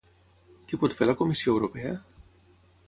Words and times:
Què 0.71 0.79
pot 0.85 0.97
fer 1.01 1.09
la 1.11 1.17
Comissió 1.21 1.57
Europea? 1.59 1.95